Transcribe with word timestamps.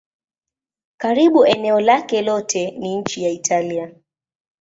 Karibu 1.01 1.45
eneo 1.45 1.79
lake 1.79 2.21
lote 2.21 2.71
ni 2.71 2.95
nchi 2.97 3.23
ya 3.23 3.29
Italia. 3.29 3.93